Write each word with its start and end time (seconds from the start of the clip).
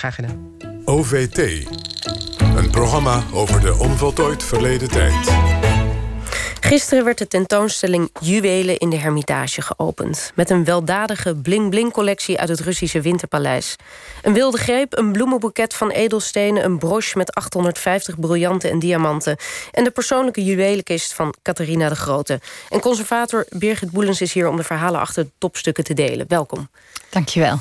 Graag 0.00 0.14
gedaan. 0.14 0.56
OVT. 0.84 1.38
Een 2.56 2.70
programma 2.70 3.22
over 3.32 3.60
de 3.60 3.74
onvoltooid 3.78 4.42
verleden 4.42 4.88
tijd. 4.88 5.28
Gisteren 6.60 7.04
werd 7.04 7.18
de 7.18 7.26
tentoonstelling 7.26 8.10
Juwelen 8.20 8.78
in 8.78 8.90
de 8.90 8.96
Hermitage 8.96 9.62
geopend. 9.62 10.32
Met 10.34 10.50
een 10.50 10.64
weldadige 10.64 11.36
bling-bling-collectie 11.36 12.38
uit 12.38 12.48
het 12.48 12.60
Russische 12.60 13.00
Winterpaleis. 13.00 13.76
Een 14.22 14.32
wilde 14.32 14.58
greep, 14.58 14.98
een 14.98 15.12
bloemenboeket 15.12 15.74
van 15.74 15.90
edelstenen... 15.90 16.64
een 16.64 16.78
broche 16.78 17.18
met 17.18 17.34
850 17.34 18.20
briljanten 18.20 18.70
en 18.70 18.78
diamanten... 18.78 19.36
en 19.72 19.84
de 19.84 19.90
persoonlijke 19.90 20.44
juwelenkist 20.44 21.14
van 21.14 21.34
Catharina 21.42 21.88
de 21.88 21.96
Grote. 21.96 22.40
En 22.68 22.80
conservator 22.80 23.46
Birgit 23.48 23.90
Boelens 23.90 24.20
is 24.20 24.32
hier 24.32 24.48
om 24.48 24.56
de 24.56 24.64
verhalen 24.64 25.00
achter 25.00 25.24
de 25.24 25.30
topstukken 25.38 25.84
te 25.84 25.94
delen. 25.94 26.24
Welkom. 26.28 26.68
Dankjewel. 27.10 27.58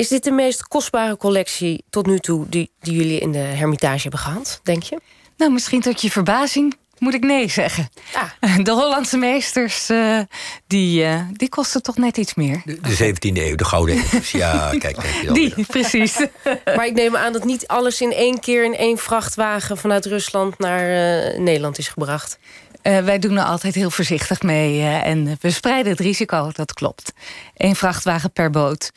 Is 0.00 0.08
dit 0.08 0.24
de 0.24 0.30
meest 0.30 0.68
kostbare 0.68 1.16
collectie 1.16 1.84
tot 1.90 2.06
nu 2.06 2.18
toe... 2.18 2.46
die, 2.48 2.70
die 2.80 2.94
jullie 2.94 3.20
in 3.20 3.32
de 3.32 3.38
Hermitage 3.38 4.00
hebben 4.00 4.20
gehad, 4.20 4.60
denk 4.62 4.82
je? 4.82 5.00
Nou, 5.36 5.52
misschien 5.52 5.80
tot 5.80 6.02
je 6.02 6.10
verbazing 6.10 6.76
moet 6.98 7.14
ik 7.14 7.24
nee 7.24 7.48
zeggen. 7.48 7.88
Ah. 8.12 8.56
De 8.64 8.70
Hollandse 8.70 9.16
meesters, 9.16 9.90
uh, 9.90 10.20
die, 10.66 11.04
uh, 11.04 11.20
die 11.32 11.48
kosten 11.48 11.82
toch 11.82 11.96
net 11.96 12.16
iets 12.16 12.34
meer. 12.34 12.62
De, 12.64 12.80
de 12.80 13.14
17e 13.14 13.36
eeuw, 13.36 13.54
de 13.54 13.64
gouden 13.64 13.96
eeuw. 13.96 14.20
Ja, 14.32 14.70
kijk. 14.78 14.96
Die, 15.32 15.66
precies. 15.66 16.26
maar 16.76 16.86
ik 16.86 16.94
neem 16.94 17.16
aan 17.16 17.32
dat 17.32 17.44
niet 17.44 17.66
alles 17.66 18.00
in 18.00 18.12
één 18.12 18.40
keer... 18.40 18.64
in 18.64 18.76
één 18.76 18.98
vrachtwagen 18.98 19.78
vanuit 19.78 20.06
Rusland 20.06 20.58
naar 20.58 20.82
uh, 20.82 21.38
Nederland 21.38 21.78
is 21.78 21.88
gebracht. 21.88 22.38
wij 22.82 23.18
doen 23.18 23.38
er 23.38 23.44
altijd 23.44 23.74
heel 23.74 23.90
voorzichtig 23.90 24.42
mee. 24.42 24.82
en 24.82 25.36
we 25.40 25.50
spreiden 25.50 25.92
het 25.92 26.00
risico, 26.00 26.50
dat 26.52 26.72
klopt. 26.72 27.12
Eén 27.56 27.76
vrachtwagen 27.76 28.32
per 28.32 28.50
boot. 28.50 28.90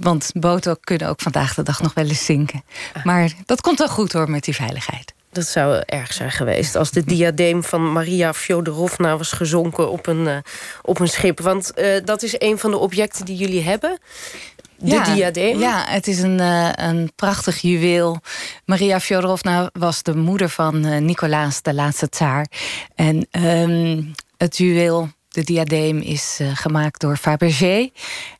Want 0.00 0.30
boten 0.34 0.80
kunnen 0.80 1.08
ook 1.08 1.20
vandaag 1.20 1.54
de 1.54 1.62
dag 1.62 1.82
nog 1.82 1.94
wel 1.94 2.06
eens 2.06 2.24
zinken. 2.24 2.64
Ah. 2.92 3.04
Maar 3.04 3.32
dat 3.46 3.60
komt 3.60 3.78
wel 3.78 3.88
goed 3.88 4.12
hoor, 4.12 4.30
met 4.30 4.44
die 4.44 4.54
veiligheid. 4.54 5.14
Dat 5.32 5.46
zou 5.46 5.82
erg 5.86 6.12
zijn 6.12 6.30
geweest 6.30 6.76
als 6.76 6.90
de 6.90 7.04
diadeem 7.04 7.64
van 7.64 7.92
Maria 7.92 8.32
Fjodorovna 8.32 9.16
was 9.16 9.32
gezonken 9.32 9.90
op 9.90 10.06
een, 10.06 10.26
uh, 10.26 10.36
op 10.82 11.00
een 11.00 11.08
schip. 11.08 11.40
Want 11.40 11.72
uh, 11.76 12.04
dat 12.04 12.22
is 12.22 12.34
een 12.38 12.58
van 12.58 12.70
de 12.70 12.76
objecten 12.76 13.24
die 13.24 13.36
jullie 13.36 13.62
hebben. 13.62 13.98
De 14.76 14.90
ja, 14.90 15.14
diadeem? 15.14 15.58
Ja, 15.58 15.84
het 15.88 16.06
is 16.06 16.20
een, 16.20 16.38
uh, 16.38 16.70
een 16.74 17.12
prachtig 17.16 17.60
juweel. 17.60 18.20
Maria 18.64 19.00
Fjodorovna 19.00 19.70
was 19.72 20.02
de 20.02 20.16
moeder 20.16 20.48
van 20.48 21.04
Nicolaas, 21.04 21.62
de 21.62 21.74
laatste 21.74 22.08
tsaar. 22.08 22.46
En 22.94 23.28
um, 23.30 24.12
het 24.36 24.56
juweel, 24.56 25.08
de 25.28 25.44
diadeem, 25.44 25.98
is 25.98 26.40
gemaakt 26.54 27.00
door 27.00 27.16
Fabergé. 27.16 27.90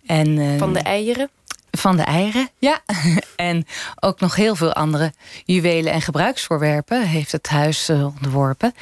En, 0.06 0.58
van 0.58 0.72
de 0.72 0.78
eieren? 0.78 1.30
Van 1.70 1.96
de 1.96 2.02
eieren, 2.02 2.48
ja. 2.58 2.80
En 3.36 3.66
ook 4.00 4.20
nog 4.20 4.34
heel 4.34 4.54
veel 4.54 4.72
andere 4.72 5.12
juwelen 5.44 5.92
en 5.92 6.02
gebruiksvoorwerpen 6.02 7.06
heeft 7.06 7.32
het 7.32 7.48
huis 7.48 7.88
uh, 7.88 8.04
ontworpen. 8.04 8.74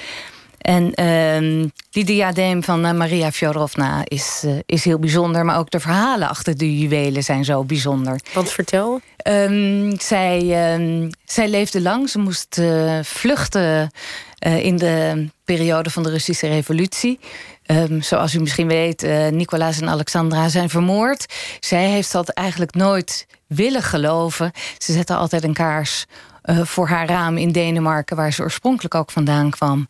En 0.58 1.00
uh, 1.00 1.68
die 1.90 2.04
diadeem 2.04 2.64
van 2.64 2.86
uh, 2.86 2.92
Maria 2.92 3.32
Fjodorovna 3.32 4.02
is, 4.04 4.42
uh, 4.44 4.58
is 4.66 4.84
heel 4.84 4.98
bijzonder. 4.98 5.44
Maar 5.44 5.58
ook 5.58 5.70
de 5.70 5.80
verhalen 5.80 6.28
achter 6.28 6.56
de 6.56 6.78
juwelen 6.78 7.22
zijn 7.22 7.44
zo 7.44 7.64
bijzonder. 7.64 8.20
Wat 8.32 8.52
vertel? 8.52 9.00
Um, 9.28 10.00
zij, 10.00 10.74
um, 10.74 11.10
zij 11.24 11.48
leefde 11.48 11.80
lang. 11.80 12.08
Ze 12.08 12.18
moest 12.18 12.60
vluchten 13.02 13.90
in 14.38 14.76
de 14.76 15.28
periode 15.44 15.90
van 15.90 16.02
de 16.02 16.10
Russische 16.10 16.46
revolutie. 16.46 17.18
Um, 17.66 18.02
zoals 18.02 18.34
u 18.34 18.40
misschien 18.40 18.68
weet, 18.68 19.06
Nicolaas 19.30 19.80
en 19.80 19.88
Alexandra 19.88 20.48
zijn 20.48 20.68
vermoord. 20.68 21.34
Zij 21.60 21.84
heeft 21.84 22.12
dat 22.12 22.28
eigenlijk 22.28 22.74
nooit 22.74 23.26
willen 23.46 23.82
geloven. 23.82 24.52
Ze 24.78 24.92
zette 24.92 25.14
altijd 25.14 25.44
een 25.44 25.54
kaars 25.54 26.06
uh, 26.50 26.60
voor 26.64 26.88
haar 26.88 27.06
raam 27.08 27.36
in 27.36 27.52
Denemarken, 27.52 28.16
waar 28.16 28.32
ze 28.32 28.42
oorspronkelijk 28.42 28.94
ook 28.94 29.10
vandaan 29.10 29.50
kwam. 29.50 29.88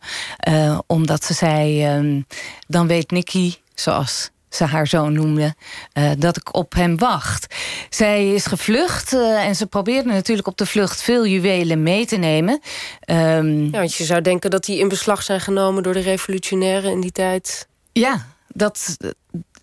Uh, 0.49 0.79
omdat 0.87 1.23
ze 1.23 1.33
zei: 1.33 1.95
um, 1.95 2.25
Dan 2.67 2.87
weet 2.87 3.11
Nicky, 3.11 3.53
zoals 3.73 4.29
ze 4.49 4.63
haar 4.63 4.87
zoon 4.87 5.13
noemde, 5.13 5.55
uh, 5.93 6.11
dat 6.17 6.37
ik 6.37 6.55
op 6.55 6.73
hem 6.73 6.97
wacht. 6.97 7.55
Zij 7.89 8.33
is 8.33 8.45
gevlucht 8.45 9.13
uh, 9.13 9.45
en 9.45 9.55
ze 9.55 9.67
probeerde 9.67 10.09
natuurlijk 10.09 10.47
op 10.47 10.57
de 10.57 10.65
vlucht 10.65 11.01
veel 11.01 11.27
juwelen 11.27 11.83
mee 11.83 12.05
te 12.05 12.17
nemen. 12.17 12.61
Um, 13.05 13.63
ja, 13.63 13.69
want 13.69 13.95
je 13.95 14.03
zou 14.03 14.21
denken 14.21 14.49
dat 14.49 14.65
die 14.65 14.79
in 14.79 14.87
beslag 14.87 15.23
zijn 15.23 15.41
genomen 15.41 15.83
door 15.83 15.93
de 15.93 15.99
revolutionairen 15.99 16.91
in 16.91 17.01
die 17.01 17.11
tijd. 17.11 17.67
Ja, 17.91 18.25
dat, 18.47 18.97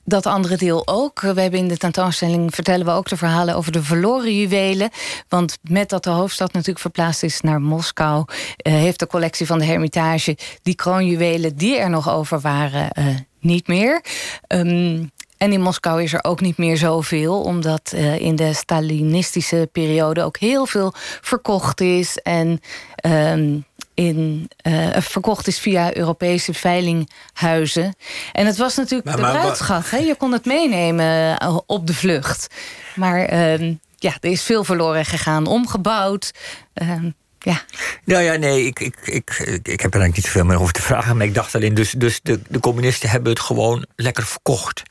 dat 0.07 0.27
andere 0.27 0.57
deel 0.57 0.83
ook. 0.87 1.21
We 1.21 1.41
hebben 1.41 1.61
in 1.61 1.69
de 1.69 1.77
tentoonstelling 1.77 2.55
vertellen 2.55 2.87
we 2.87 2.93
ook 2.93 3.09
de 3.09 3.17
verhalen 3.17 3.55
over 3.57 3.73
de 3.73 3.83
verloren 3.83 4.37
juwelen. 4.37 4.91
Want 5.29 5.59
met 5.63 5.89
dat 5.89 6.05
de 6.05 6.11
hoofdstad 6.11 6.53
natuurlijk 6.53 6.81
verplaatst 6.81 7.23
is 7.23 7.41
naar 7.41 7.61
Moskou, 7.61 8.25
uh, 8.27 8.73
heeft 8.73 8.99
de 8.99 9.07
collectie 9.07 9.47
van 9.47 9.59
de 9.59 9.65
Hermitage 9.65 10.37
die 10.63 10.75
kroonjuwelen 10.75 11.57
die 11.57 11.77
er 11.77 11.91
nog 11.91 12.11
over 12.11 12.41
waren 12.41 12.91
uh, 12.99 13.07
niet 13.41 13.67
meer. 13.67 14.05
Um, 14.49 15.11
en 15.37 15.53
in 15.53 15.61
Moskou 15.61 16.03
is 16.03 16.13
er 16.13 16.25
ook 16.25 16.41
niet 16.41 16.57
meer 16.57 16.77
zoveel, 16.77 17.41
omdat 17.41 17.93
uh, 17.95 18.21
in 18.21 18.37
de 18.37 18.53
Stalinistische 18.53 19.69
periode 19.73 20.23
ook 20.23 20.37
heel 20.37 20.67
veel 20.67 20.93
verkocht 21.21 21.81
is. 21.81 22.17
En 22.17 22.61
um, 23.07 23.65
in, 23.97 24.51
uh, 24.63 24.97
verkocht 24.99 25.47
is 25.47 25.59
via 25.59 25.97
Europese 25.97 26.55
veilinghuizen. 26.55 27.95
En 28.33 28.47
het 28.47 28.57
was 28.57 28.77
natuurlijk 28.77 29.09
maar, 29.09 29.17
de 29.17 29.39
bruidschat. 29.39 29.91
Hè? 29.91 29.97
Je 29.97 30.15
kon 30.15 30.33
het 30.33 30.45
meenemen 30.45 31.43
uh, 31.43 31.59
op 31.67 31.87
de 31.87 31.95
vlucht. 31.95 32.47
Maar 32.95 33.33
uh, 33.33 33.77
ja, 33.97 34.13
er 34.21 34.31
is 34.31 34.43
veel 34.43 34.65
verloren 34.65 35.05
gegaan, 35.05 35.47
omgebouwd. 35.47 36.31
Ehm, 36.73 37.11
ja. 37.47 37.63
Nou 38.05 38.23
ja, 38.23 38.35
nee, 38.35 38.67
ik, 38.67 38.81
ik, 38.81 38.97
ik, 39.05 39.31
ik 39.63 39.81
heb 39.81 39.95
er 39.95 40.01
eigenlijk 40.01 40.15
niet 40.15 40.25
zoveel 40.25 40.45
meer 40.45 40.61
over 40.61 40.73
te 40.73 40.83
vragen. 40.83 41.17
Maar 41.17 41.27
ik 41.27 41.35
dacht 41.35 41.55
alleen, 41.55 41.75
dus, 41.75 41.91
dus 41.91 42.21
de, 42.23 42.41
de 42.49 42.61
communisten 42.61 43.09
hebben 43.09 43.31
het 43.31 43.41
gewoon 43.41 43.87
lekker 43.97 44.27
verkocht. 44.27 44.83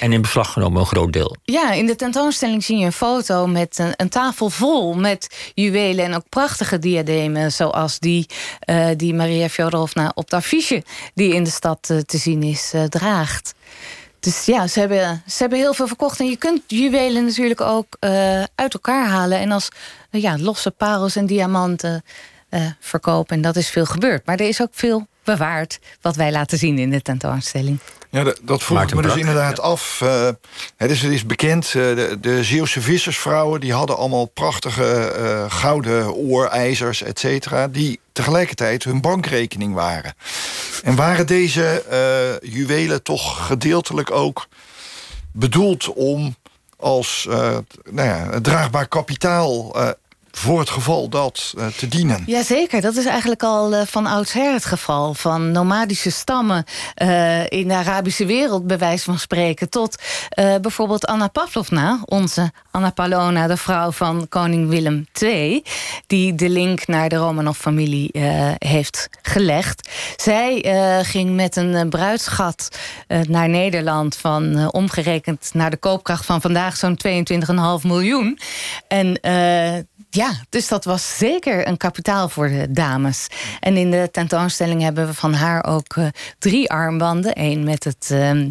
En 0.00 0.12
in 0.12 0.20
beslag 0.20 0.52
genomen, 0.52 0.80
een 0.80 0.86
groot 0.86 1.12
deel. 1.12 1.36
Ja, 1.42 1.72
in 1.72 1.86
de 1.86 1.96
tentoonstelling 1.96 2.64
zie 2.64 2.78
je 2.78 2.84
een 2.84 2.92
foto 2.92 3.46
met 3.46 3.78
een, 3.78 3.92
een 3.96 4.08
tafel 4.08 4.50
vol 4.50 4.94
met 4.94 5.52
juwelen 5.54 6.04
en 6.04 6.14
ook 6.14 6.28
prachtige 6.28 6.78
diademen. 6.78 7.52
Zoals 7.52 7.98
die 7.98 8.26
uh, 8.70 8.86
die 8.96 9.14
Maria 9.14 9.48
Fjodorovna 9.48 10.12
op 10.14 10.30
de 10.30 10.36
affiche 10.36 10.82
die 11.14 11.34
in 11.34 11.44
de 11.44 11.50
stad 11.50 11.88
uh, 11.90 11.98
te 11.98 12.18
zien 12.18 12.42
is, 12.42 12.72
uh, 12.74 12.84
draagt. 12.84 13.54
Dus 14.24 14.44
ja, 14.44 14.66
ze 14.66 14.80
hebben, 14.80 15.22
ze 15.26 15.36
hebben 15.38 15.58
heel 15.58 15.74
veel 15.74 15.86
verkocht. 15.86 16.20
En 16.20 16.26
je 16.26 16.36
kunt 16.36 16.62
juwelen 16.66 17.24
natuurlijk 17.24 17.60
ook 17.60 17.96
uit 18.54 18.74
elkaar 18.74 19.08
halen. 19.08 19.38
En 19.38 19.52
als 19.52 19.68
ja, 20.10 20.36
losse 20.38 20.70
parels 20.70 21.16
en 21.16 21.26
diamanten 21.26 22.04
verkopen. 22.80 23.36
En 23.36 23.42
dat 23.42 23.56
is 23.56 23.68
veel 23.68 23.86
gebeurd. 23.86 24.26
Maar 24.26 24.38
er 24.38 24.48
is 24.48 24.62
ook 24.62 24.72
veel 24.72 25.06
bewaard 25.24 25.78
wat 26.00 26.16
wij 26.16 26.32
laten 26.32 26.58
zien 26.58 26.78
in 26.78 26.90
de 26.90 27.02
tentoonstelling. 27.02 27.78
Ja, 28.10 28.24
dat, 28.24 28.40
dat 28.42 28.62
vroeg 28.62 28.82
ik 28.82 28.94
me 28.94 29.02
dus 29.02 29.16
inderdaad 29.16 29.60
af. 29.60 30.00
Uh, 30.02 30.28
het, 30.76 30.90
is, 30.90 31.02
het 31.02 31.12
is 31.12 31.26
bekend, 31.26 31.66
uh, 31.66 31.72
de, 31.72 32.16
de 32.20 32.44
Zeeuwse 32.44 32.80
vissersvrouwen... 32.80 33.60
die 33.60 33.72
hadden 33.72 33.96
allemaal 33.96 34.24
prachtige 34.24 35.14
uh, 35.18 35.44
gouden 35.48 36.12
oorijzers, 36.12 37.02
et 37.02 37.18
cetera... 37.18 37.68
die 37.68 38.00
tegelijkertijd 38.12 38.84
hun 38.84 39.00
bankrekening 39.00 39.74
waren. 39.74 40.14
En 40.84 40.96
waren 40.96 41.26
deze 41.26 41.82
juwelen 42.42 43.02
toch 43.02 43.46
gedeeltelijk 43.46 44.10
ook 44.10 44.46
bedoeld 45.32 45.92
om 45.92 46.36
als 46.76 47.26
nou 47.90 48.08
ja, 48.08 48.40
draagbaar 48.40 48.88
kapitaal 48.88 49.74
voor 50.36 50.58
het 50.58 50.70
geval 50.70 51.08
dat 51.08 51.54
uh, 51.58 51.66
te 51.66 51.88
dienen. 51.88 52.22
Jazeker, 52.26 52.80
dat 52.80 52.96
is 52.96 53.04
eigenlijk 53.04 53.42
al 53.42 53.72
uh, 53.72 53.82
van 53.86 54.06
oudsher 54.06 54.52
het 54.52 54.64
geval. 54.64 55.14
Van 55.14 55.50
nomadische 55.50 56.10
stammen 56.10 56.64
uh, 57.02 57.50
in 57.50 57.68
de 57.68 57.74
Arabische 57.74 58.26
wereld, 58.26 58.66
bij 58.66 58.78
wijze 58.78 59.04
van 59.04 59.18
spreken... 59.18 59.68
tot 59.68 60.02
bijvoorbeeld 60.60 61.06
Anna 61.06 61.28
Pavlovna, 61.28 62.00
onze 62.04 62.52
Anna 62.70 62.90
Palona... 62.90 63.46
de 63.46 63.56
vrouw 63.56 63.90
van 63.90 64.28
koning 64.28 64.68
Willem 64.68 65.06
II... 65.20 65.62
die 66.06 66.34
de 66.34 66.48
link 66.48 66.86
naar 66.86 67.08
de 67.08 67.16
Romanov-familie 67.16 68.10
heeft 68.58 69.08
gelegd. 69.22 69.88
Zij 70.16 70.64
ging 71.02 71.34
met 71.34 71.56
een 71.56 71.88
bruidschat 71.88 72.68
naar 73.28 73.48
Nederland... 73.48 74.16
van 74.16 74.72
omgerekend 74.72 75.50
naar 75.52 75.70
de 75.70 75.76
koopkracht 75.76 76.24
van 76.24 76.40
vandaag 76.40 76.76
zo'n 76.76 76.98
22,5 77.80 77.86
miljoen. 77.86 78.38
En 78.88 79.18
ja, 80.14 80.23
dus 80.48 80.68
dat 80.68 80.84
was 80.84 81.16
zeker 81.16 81.68
een 81.68 81.76
kapitaal 81.76 82.28
voor 82.28 82.48
de 82.48 82.70
dames. 82.70 83.26
En 83.60 83.76
in 83.76 83.90
de 83.90 84.08
tentoonstelling 84.12 84.82
hebben 84.82 85.06
we 85.06 85.14
van 85.14 85.34
haar 85.34 85.64
ook 85.64 85.96
uh, 85.96 86.06
drie 86.38 86.70
armbanden. 86.70 87.32
Eén 87.34 87.64
met 87.64 87.84
het 87.84 88.08
uh, 88.12 88.32
uh, 88.32 88.50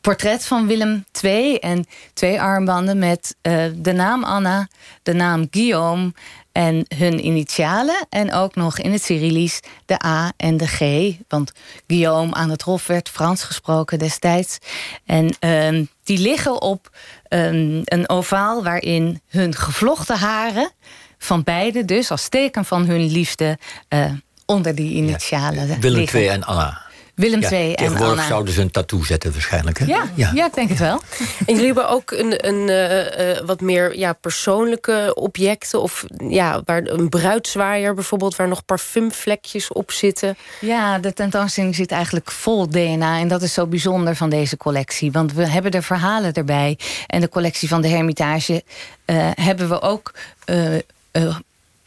portret 0.00 0.46
van 0.46 0.66
Willem 0.66 1.04
II. 1.22 1.56
En 1.56 1.86
twee 2.12 2.40
armbanden 2.40 2.98
met 2.98 3.36
de 3.74 3.92
naam 3.92 4.24
Anna, 4.24 4.68
de 5.02 5.14
naam 5.14 5.46
Guillaume 5.50 6.12
En 6.56 6.86
hun 6.96 7.26
initialen 7.26 8.06
en 8.08 8.32
ook 8.32 8.54
nog 8.54 8.78
in 8.78 8.92
het 8.92 9.02
Cyrillisch 9.02 9.60
de 9.86 10.04
A 10.04 10.32
en 10.36 10.56
de 10.56 10.66
G. 10.66 10.80
Want 11.28 11.52
Guillaume 11.86 12.34
aan 12.34 12.50
het 12.50 12.62
Hof 12.62 12.86
werd 12.86 13.08
Frans 13.08 13.42
gesproken 13.42 13.98
destijds. 13.98 14.58
En 15.06 15.36
ehm, 15.38 15.84
die 16.04 16.18
liggen 16.18 16.62
op 16.62 16.90
um, 17.28 17.82
een 17.84 18.08
ovaal 18.08 18.62
waarin 18.62 19.20
hun 19.28 19.54
gevlochten 19.54 20.16
haren 20.16 20.70
van 21.18 21.42
beide, 21.42 21.84
dus 21.84 22.10
als 22.10 22.28
teken 22.28 22.64
van 22.64 22.86
hun 22.86 23.10
liefde, 23.10 23.58
uh, 23.88 24.12
onder 24.46 24.74
die 24.74 24.92
initialen. 24.92 25.66
Ja, 25.66 25.78
Willem 25.78 26.06
II 26.12 26.26
en 26.26 26.44
Anna. 26.44 26.85
Willem 27.16 27.42
II 27.42 27.72
en 27.72 27.76
Tegenwoordig 27.76 28.24
zouden 28.24 28.54
ze 28.54 28.60
een 28.60 28.70
tattoo 28.70 29.04
zetten 29.04 29.32
waarschijnlijk. 29.32 29.78
Hè? 29.78 29.84
Ja, 29.84 30.10
ja. 30.14 30.30
ja, 30.34 30.46
ik 30.46 30.54
denk 30.54 30.68
het 30.68 30.78
wel. 30.78 31.00
En 31.46 31.54
jullie 31.54 31.64
hebben 31.64 31.88
ook 31.88 32.10
een, 32.10 32.46
een 32.46 32.68
uh, 32.68 33.38
wat 33.46 33.60
meer 33.60 33.98
ja, 33.98 34.12
persoonlijke 34.12 35.14
objecten... 35.14 35.82
of 35.82 36.04
ja, 36.28 36.62
waar 36.64 36.82
een 36.84 37.08
bruidswaaier 37.08 37.94
bijvoorbeeld... 37.94 38.36
waar 38.36 38.48
nog 38.48 38.64
parfumvlekjes 38.64 39.72
op 39.72 39.90
zitten. 39.90 40.36
Ja, 40.60 40.98
de 40.98 41.12
tentoonstelling 41.12 41.74
zit 41.74 41.90
eigenlijk 41.90 42.30
vol 42.30 42.68
DNA... 42.68 43.18
en 43.18 43.28
dat 43.28 43.42
is 43.42 43.52
zo 43.52 43.66
bijzonder 43.66 44.16
van 44.16 44.30
deze 44.30 44.56
collectie. 44.56 45.12
Want 45.12 45.32
we 45.32 45.46
hebben 45.46 45.70
de 45.70 45.82
verhalen 45.82 46.32
erbij. 46.32 46.78
En 47.06 47.20
de 47.20 47.28
collectie 47.28 47.68
van 47.68 47.82
de 47.82 47.88
Hermitage 47.88 48.64
uh, 49.06 49.30
hebben 49.34 49.68
we 49.68 49.80
ook... 49.80 50.14
Uh, 50.46 50.74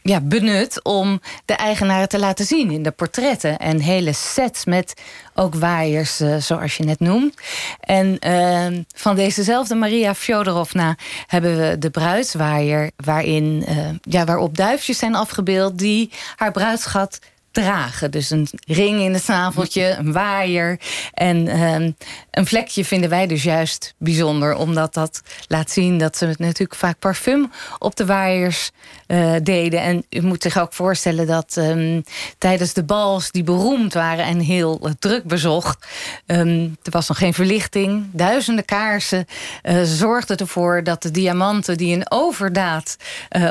ja, 0.02 0.20
benut 0.20 0.82
om 0.84 1.20
de 1.44 1.54
eigenaren 1.54 2.08
te 2.08 2.18
laten 2.18 2.44
zien 2.44 2.70
in 2.70 2.82
de 2.82 2.90
portretten. 2.90 3.58
En 3.58 3.80
hele 3.80 4.12
sets 4.12 4.64
met 4.64 4.94
ook 5.34 5.54
waaiers, 5.54 6.20
uh, 6.20 6.36
zoals 6.36 6.76
je 6.76 6.84
net 6.84 7.00
noemt. 7.00 7.34
En 7.80 8.16
uh, 8.26 8.82
van 8.94 9.16
dezezelfde 9.16 9.74
Maria 9.74 10.14
Fjodorovna 10.14 10.96
hebben 11.26 11.58
we 11.58 11.78
de 11.78 11.90
bruidswaaier... 11.90 12.90
Waarin, 12.96 13.64
uh, 13.68 13.88
ja, 14.02 14.24
waarop 14.24 14.56
duifjes 14.56 14.98
zijn 14.98 15.14
afgebeeld 15.14 15.78
die 15.78 16.10
haar 16.36 16.52
bruidschat 16.52 17.18
dragen. 17.50 18.10
Dus 18.10 18.30
een 18.30 18.48
ring 18.66 19.00
in 19.00 19.12
het 19.12 19.22
snaveltje, 19.22 19.96
een 19.98 20.12
waaier. 20.12 20.80
En 21.14 21.62
um, 21.62 21.96
een 22.30 22.46
vlekje 22.46 22.84
vinden 22.84 23.10
wij 23.10 23.26
dus 23.26 23.42
juist 23.42 23.94
bijzonder. 23.98 24.54
Omdat 24.54 24.94
dat 24.94 25.22
laat 25.46 25.70
zien 25.70 25.98
dat 25.98 26.16
ze 26.16 26.34
natuurlijk 26.38 26.74
vaak 26.74 26.98
parfum 26.98 27.50
op 27.78 27.96
de 27.96 28.06
waaiers 28.06 28.70
uh, 29.06 29.32
deden. 29.42 29.80
En 29.80 30.04
u 30.10 30.20
moet 30.20 30.42
zich 30.42 30.58
ook 30.58 30.72
voorstellen 30.72 31.26
dat 31.26 31.56
um, 31.58 32.04
tijdens 32.38 32.72
de 32.72 32.84
bals 32.84 33.30
die 33.30 33.42
beroemd 33.42 33.94
waren 33.94 34.24
en 34.24 34.40
heel 34.40 34.80
uh, 34.82 34.90
druk 34.98 35.24
bezocht. 35.24 35.86
Um, 36.26 36.76
er 36.82 36.90
was 36.90 37.08
nog 37.08 37.18
geen 37.18 37.34
verlichting. 37.34 38.06
Duizenden 38.12 38.64
kaarsen 38.64 39.26
uh, 39.62 39.82
zorgden 39.82 40.36
ervoor 40.36 40.82
dat 40.84 41.02
de 41.02 41.10
diamanten 41.10 41.76
die 41.76 41.92
in 41.92 42.10
overdaad 42.10 42.96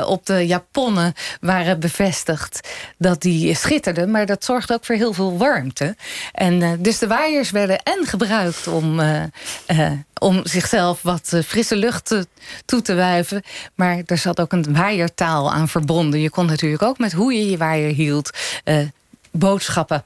op 0.06 0.26
de 0.26 0.46
japonnen 0.46 1.14
waren 1.40 1.80
bevestigd. 1.80 2.68
Dat 2.98 3.22
die 3.22 3.54
schitterden. 3.54 3.88
Maar 4.08 4.26
dat 4.26 4.44
zorgde 4.44 4.74
ook 4.74 4.84
voor 4.84 4.94
heel 4.94 5.12
veel 5.12 5.38
warmte. 5.38 5.96
En 6.32 6.82
dus 6.82 6.98
de 6.98 7.06
waaiers 7.06 7.50
werden 7.50 7.82
en 7.82 8.06
gebruikt 8.06 8.66
om 8.66 9.00
om 10.20 10.40
zichzelf 10.42 11.02
wat 11.02 11.32
eh, 11.32 11.42
frisse 11.42 11.76
lucht 11.76 12.14
toe 12.64 12.82
te 12.82 12.94
wuiven. 12.94 13.42
Maar 13.74 14.02
er 14.06 14.18
zat 14.18 14.40
ook 14.40 14.52
een 14.52 14.74
waaiertaal 14.74 15.52
aan 15.52 15.68
verbonden. 15.68 16.20
Je 16.20 16.30
kon 16.30 16.46
natuurlijk 16.46 16.82
ook 16.82 16.98
met 16.98 17.12
hoe 17.12 17.34
je 17.34 17.50
je 17.50 17.56
waaier 17.56 17.94
hield... 17.94 18.30
Boodschappen 19.32 20.04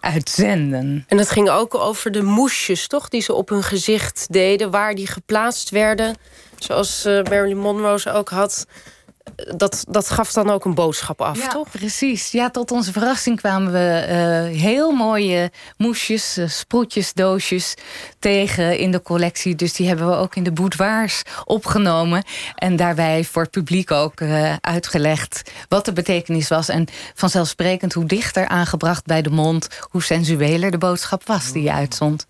uitzenden. 0.00 1.04
En 1.08 1.18
het 1.18 1.30
ging 1.30 1.48
ook 1.48 1.74
over 1.74 2.10
de 2.10 2.22
moesjes, 2.22 2.86
toch? 2.86 3.08
Die 3.08 3.20
ze 3.20 3.34
op 3.34 3.48
hun 3.48 3.62
gezicht 3.62 4.26
deden, 4.30 4.70
waar 4.70 4.94
die 4.94 5.06
geplaatst 5.06 5.70
werden. 5.70 6.16
Zoals 6.58 7.06
uh, 7.06 7.22
Marilyn 7.22 7.58
Monroe 7.58 8.12
ook 8.12 8.28
had 8.28 8.66
dat, 9.56 9.84
dat 9.88 10.10
gaf 10.10 10.32
dan 10.32 10.50
ook 10.50 10.64
een 10.64 10.74
boodschap 10.74 11.20
af, 11.20 11.38
ja, 11.38 11.48
toch? 11.48 11.70
Precies. 11.70 12.30
Ja, 12.30 12.50
tot 12.50 12.70
onze 12.70 12.92
verrassing 12.92 13.40
kwamen 13.40 13.72
we 13.72 14.06
uh, 14.08 14.60
heel 14.60 14.90
mooie 14.90 15.50
moesjes, 15.76 16.38
uh, 16.38 16.48
sproetjes, 16.48 17.12
doosjes 17.12 17.74
tegen 18.18 18.78
in 18.78 18.90
de 18.90 19.02
collectie. 19.02 19.54
Dus 19.54 19.72
die 19.72 19.88
hebben 19.88 20.08
we 20.08 20.14
ook 20.14 20.36
in 20.36 20.42
de 20.42 20.52
boudoirs 20.52 21.22
opgenomen. 21.44 22.24
En 22.54 22.76
daarbij 22.76 23.24
voor 23.24 23.42
het 23.42 23.50
publiek 23.50 23.90
ook 23.90 24.20
uh, 24.20 24.54
uitgelegd 24.60 25.50
wat 25.68 25.84
de 25.84 25.92
betekenis 25.92 26.48
was. 26.48 26.68
En 26.68 26.86
vanzelfsprekend 27.14 27.92
hoe 27.92 28.06
dichter 28.06 28.48
aangebracht 28.48 29.04
bij 29.04 29.22
de 29.22 29.30
mond, 29.30 29.68
hoe 29.80 30.02
sensueler 30.02 30.70
de 30.70 30.78
boodschap 30.78 31.26
was 31.26 31.52
die 31.52 31.62
je 31.62 31.72
uitzond. 31.72 32.26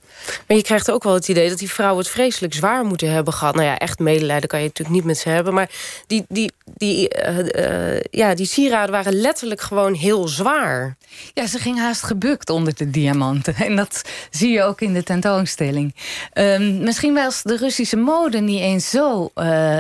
Maar 0.46 0.56
je 0.56 0.62
krijgt 0.62 0.90
ook 0.90 1.02
wel 1.02 1.14
het 1.14 1.28
idee 1.28 1.48
dat 1.48 1.58
die 1.58 1.70
vrouwen 1.70 2.02
het 2.02 2.12
vreselijk 2.12 2.54
zwaar 2.54 2.84
moeten 2.84 3.12
hebben 3.12 3.32
gehad. 3.32 3.54
Nou 3.54 3.66
ja, 3.66 3.78
echt 3.78 3.98
medelijden 3.98 4.48
kan 4.48 4.60
je 4.60 4.66
natuurlijk 4.66 4.96
niet 4.96 5.04
met 5.04 5.18
ze 5.18 5.28
hebben. 5.28 5.54
Maar 5.54 5.70
die, 6.06 6.24
die, 6.28 6.52
die, 6.64 6.99
uh, 7.08 7.38
uh, 7.38 8.00
ja, 8.10 8.34
die 8.34 8.46
sieraden 8.46 8.90
waren 8.90 9.20
letterlijk 9.20 9.60
gewoon 9.60 9.94
heel 9.94 10.28
zwaar. 10.28 10.96
Ja, 11.34 11.46
ze 11.46 11.58
ging 11.58 11.78
haast 11.78 12.02
gebukt 12.02 12.50
onder 12.50 12.74
de 12.74 12.90
diamanten. 12.90 13.54
En 13.54 13.76
dat 13.76 14.02
zie 14.30 14.50
je 14.50 14.62
ook 14.62 14.80
in 14.80 14.92
de 14.92 15.02
tentoonstelling. 15.02 15.94
Um, 16.34 16.82
misschien 16.82 17.14
was 17.14 17.42
de 17.42 17.56
Russische 17.56 17.96
mode 17.96 18.40
niet 18.40 18.60
eens 18.60 18.90
zo 18.90 19.30
uh, 19.34 19.76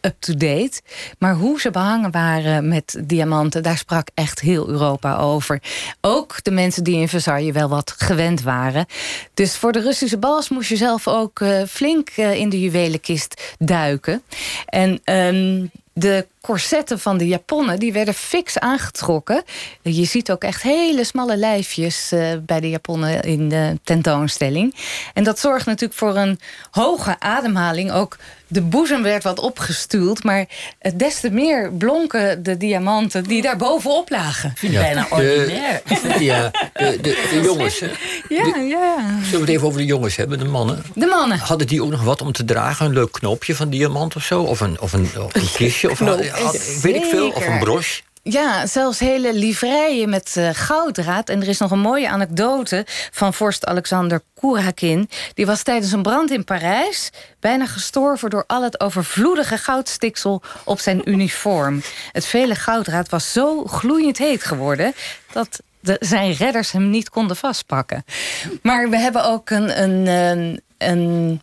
up-to-date. 0.00 0.80
Maar 1.18 1.34
hoe 1.34 1.60
ze 1.60 1.70
behangen 1.70 2.10
waren 2.10 2.68
met 2.68 3.02
diamanten, 3.04 3.62
daar 3.62 3.78
sprak 3.78 4.08
echt 4.14 4.40
heel 4.40 4.68
Europa 4.68 5.16
over. 5.16 5.62
Ook 6.00 6.42
de 6.42 6.50
mensen 6.50 6.84
die 6.84 6.96
in 6.96 7.08
Versailles 7.08 7.52
wel 7.52 7.68
wat 7.68 7.94
gewend 7.96 8.42
waren. 8.42 8.86
Dus 9.34 9.56
voor 9.56 9.72
de 9.72 9.80
Russische 9.80 10.18
bals 10.18 10.48
moest 10.48 10.68
je 10.68 10.76
zelf 10.76 11.08
ook 11.08 11.44
flink 11.68 12.10
in 12.10 12.48
de 12.48 12.60
juwelenkist 12.60 13.54
duiken. 13.58 14.22
En 14.66 15.00
um, 15.04 15.70
de 15.98 16.26
corsetten 16.40 16.98
van 16.98 17.18
de 17.18 17.26
Japonnen 17.26 17.78
die 17.78 17.92
werden 17.92 18.14
fix 18.14 18.58
aangetrokken. 18.58 19.42
Je 19.82 20.04
ziet 20.04 20.30
ook 20.30 20.42
echt 20.42 20.62
hele 20.62 21.04
smalle 21.04 21.36
lijfjes 21.36 22.12
uh, 22.12 22.20
bij 22.40 22.60
de 22.60 22.70
Japonnen 22.70 23.22
in 23.22 23.48
de 23.48 23.78
tentoonstelling. 23.82 24.74
En 25.14 25.24
dat 25.24 25.38
zorgt 25.38 25.66
natuurlijk 25.66 25.98
voor 25.98 26.16
een 26.16 26.40
hoge 26.70 27.16
ademhaling. 27.18 27.92
Ook 27.92 28.16
de 28.48 28.62
boezem 28.62 29.02
werd 29.02 29.22
wat 29.22 29.38
opgestuurd, 29.38 30.24
maar 30.24 30.46
des 30.94 31.20
te 31.20 31.30
meer 31.30 31.72
blonken 31.72 32.42
de 32.42 32.56
diamanten 32.56 33.24
die 33.24 33.42
daar 33.42 33.56
bovenop 33.56 34.10
lagen. 34.10 34.54
Ja, 34.60 34.80
bijna 34.80 35.06
ordinair. 35.10 35.82
De, 35.84 36.24
ja, 36.24 36.50
de, 36.74 36.98
de, 37.02 37.28
de 37.30 37.40
jongens. 37.42 37.78
Ja, 37.78 37.88
de, 38.44 38.60
ja. 38.60 38.96
Zullen 38.98 39.30
we 39.30 39.38
het 39.38 39.48
even 39.48 39.66
over 39.66 39.80
de 39.80 39.86
jongens 39.86 40.16
hebben, 40.16 40.38
de 40.38 40.44
mannen? 40.44 40.82
De 40.94 41.06
mannen. 41.06 41.38
Hadden 41.38 41.66
die 41.66 41.82
ook 41.82 41.90
nog 41.90 42.02
wat 42.02 42.22
om 42.22 42.32
te 42.32 42.44
dragen? 42.44 42.86
Een 42.86 42.92
leuk 42.92 43.12
knoopje 43.12 43.54
van 43.54 43.70
diamant 43.70 44.16
of 44.16 44.22
zo? 44.22 44.42
Of 44.42 44.60
een, 44.60 44.80
of 44.80 44.92
een, 44.92 45.10
of 45.18 45.34
een 45.34 45.50
kistje? 45.56 45.85
Of 45.90 46.82
weet 46.82 46.96
ik 46.96 47.04
veel? 47.04 47.30
Of 47.30 47.46
een 47.46 47.58
broche? 47.58 48.02
Ja, 48.28 48.66
zelfs 48.66 48.98
hele 48.98 49.34
livreien 49.34 50.08
met 50.08 50.34
uh, 50.38 50.48
gouddraad. 50.52 51.28
En 51.28 51.40
er 51.40 51.48
is 51.48 51.58
nog 51.58 51.70
een 51.70 51.78
mooie 51.78 52.08
anekdote 52.08 52.84
van 53.10 53.34
vorst 53.34 53.66
Alexander 53.66 54.22
Kourakin. 54.40 55.08
Die 55.34 55.46
was 55.46 55.62
tijdens 55.62 55.92
een 55.92 56.02
brand 56.02 56.30
in 56.30 56.44
Parijs 56.44 57.10
bijna 57.40 57.66
gestorven... 57.66 58.30
door 58.30 58.44
al 58.46 58.62
het 58.62 58.80
overvloedige 58.80 59.58
goudstiksel 59.58 60.42
op 60.64 60.80
zijn 60.80 61.10
uniform. 61.10 61.82
Het 62.12 62.26
vele 62.26 62.54
gouddraad 62.54 63.08
was 63.08 63.32
zo 63.32 63.64
gloeiend 63.64 64.18
heet 64.18 64.44
geworden... 64.44 64.94
dat 65.32 65.60
de, 65.80 65.96
zijn 66.00 66.32
redders 66.32 66.72
hem 66.72 66.90
niet 66.90 67.08
konden 67.08 67.36
vastpakken. 67.36 68.04
Maar 68.62 68.90
we 68.90 68.98
hebben 68.98 69.24
ook 69.24 69.50
een, 69.50 69.82
een, 69.82 70.06
een, 70.06 70.60
een 70.78 71.40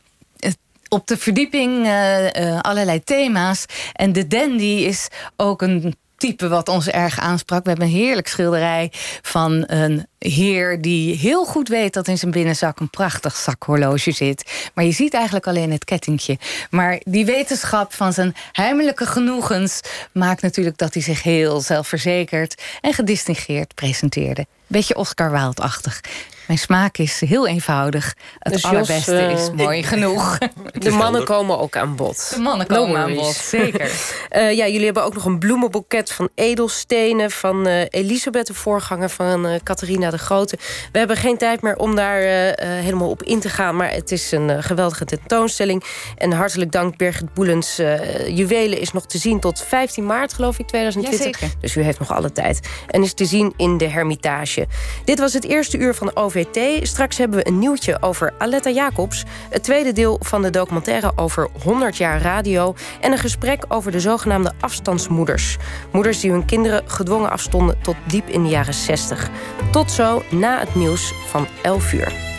op 0.94 1.08
de 1.08 1.18
verdieping 1.18 1.86
uh, 1.86 2.24
uh, 2.24 2.60
allerlei 2.60 3.04
thema's. 3.04 3.66
En 3.94 4.14
de 4.14 4.28
dandy 4.28 4.64
is 4.66 5.08
ook 5.38 5.62
een 5.62 5.96
type 6.18 6.48
wat 6.48 6.70
ons 6.70 6.88
erg 6.88 7.20
aansprak. 7.20 7.64
We 7.64 7.70
hebben 7.70 7.88
een 7.88 7.94
heerlijk 7.94 8.28
schilderij 8.28 8.92
van 9.22 9.64
een 9.68 10.08
heer 10.20 10.82
die 10.82 11.16
heel 11.16 11.46
goed 11.46 11.68
weet 11.68 11.94
dat 11.94 12.08
in 12.08 12.18
zijn 12.18 12.32
binnenzak 12.32 12.80
een 12.80 12.90
prachtig 12.90 13.36
zakhorloge 13.36 14.12
zit. 14.12 14.70
Maar 14.74 14.86
je 14.86 14.92
ziet 14.92 15.14
eigenlijk 15.14 15.48
alleen 15.48 15.72
het 15.72 15.86
kettingje. 15.86 16.38
Maar 16.70 17.02
die 17.04 17.26
wetenschap 17.26 17.94
van 17.94 18.14
zijn 18.14 18.36
heimelijke 18.52 19.06
genoegens 19.06 19.82
maakt 20.12 20.42
natuurlijk 20.42 20.78
dat 20.78 20.94
hij 20.94 21.04
zich 21.04 21.24
heel 21.24 21.62
zelfverzekerd 21.62 22.62
en 22.82 22.94
gedistingeerd 22.94 23.74
presenteerde. 23.74 24.46
Beetje 24.68 24.96
Oscar 24.96 25.32
Wilde-achtig. 25.32 26.02
Mijn 26.48 26.60
smaak 26.60 26.98
is 26.98 27.20
heel 27.20 27.48
eenvoudig. 27.48 28.16
Het 28.40 28.54
dus 28.54 28.66
allerbeste 28.66 29.12
Jos, 29.12 29.22
uh, 29.22 29.32
is 29.32 29.52
mooi 29.52 29.78
ik, 29.78 29.86
genoeg. 29.86 30.38
De 30.74 30.92
mannen 30.92 31.26
komen 31.26 31.60
ook 31.60 31.76
aan 31.76 31.96
bod. 31.96 32.32
De 32.36 32.42
mannen 32.42 32.68
komen 32.68 32.94
no 32.94 32.98
aan 32.98 33.14
bod, 33.14 33.36
zeker. 33.36 33.92
uh, 34.32 34.52
ja, 34.60 34.68
jullie 34.68 34.86
hebben 34.86 35.04
ook 35.04 35.14
nog 35.14 35.26
een 35.26 35.40
bloemenboeket 35.40 36.12
van 36.12 36.30
edelstenen... 36.36 37.32
van 37.32 37.68
uh, 37.68 37.82
Elisabeth, 37.90 38.48
de 38.48 38.54
voorganger 38.54 39.10
van 39.10 39.46
uh, 39.46 39.56
Catharina 39.64 40.10
de 40.10 40.18
Grote. 40.18 40.58
We 40.92 40.98
hebben 40.98 41.18
geen 41.18 41.38
tijd 41.38 41.62
meer 41.62 41.76
om 41.76 41.96
daar 41.96 42.22
helemaal 42.58 43.10
op 43.10 43.24
in 43.24 43.40
te 43.40 43.50
gaan... 43.50 43.76
maar 43.76 43.92
het 43.92 44.12
is 44.12 44.32
een 44.32 44.64
geweldige 44.64 45.06
tentoonstelling. 45.06 45.84
En 46.18 46.32
hartelijk 46.32 46.72
dank 46.72 46.98
Birgit 46.98 47.34
Boelens. 47.34 47.82
Juwelen 48.28 48.80
is 48.80 48.92
nog 48.92 49.06
te 49.06 49.18
zien 49.18 49.40
tot 49.40 49.64
15 49.68 50.06
maart, 50.06 50.34
geloof 50.34 50.60
ik, 50.60 50.68
2020. 50.68 51.40
Ja, 51.40 51.48
dus 51.60 51.76
u 51.76 51.82
heeft 51.82 52.00
nog 52.00 52.12
alle 52.12 52.32
tijd. 52.32 52.68
En 52.88 53.04
is 53.04 53.14
te 53.14 53.26
zien 53.26 53.54
in 53.58 53.78
de 53.78 53.88
Hermitage. 53.88 54.68
Dit 55.06 55.20
was 55.20 55.34
het 55.34 55.44
eerste 55.44 55.78
uur 55.78 55.94
van 55.94 56.16
Over 56.16 56.33
Straks 56.82 57.18
hebben 57.18 57.38
we 57.38 57.48
een 57.48 57.60
nieuwtje 57.60 58.02
over 58.02 58.34
Aletta 58.38 58.70
Jacobs. 58.70 59.24
Het 59.50 59.64
tweede 59.64 59.92
deel 59.92 60.20
van 60.22 60.42
de 60.42 60.50
documentaire 60.50 61.12
over 61.16 61.50
100 61.64 61.98
jaar 61.98 62.22
radio. 62.22 62.76
En 63.02 63.12
een 63.12 63.18
gesprek 63.18 63.66
over 63.68 63.92
de 63.92 64.00
zogenaamde 64.00 64.54
afstandsmoeders. 64.60 65.58
Moeders 65.92 66.20
die 66.20 66.32
hun 66.32 66.46
kinderen 66.46 66.90
gedwongen 66.90 67.30
afstonden 67.30 67.82
tot 67.82 67.96
diep 68.08 68.28
in 68.28 68.44
de 68.44 68.50
jaren 68.50 68.74
60. 68.74 69.30
Tot 69.72 69.92
zo 69.92 70.24
na 70.30 70.60
het 70.60 70.76
nieuws 70.76 71.14
van 71.28 71.48
11 71.62 71.94
uur. 71.94 72.33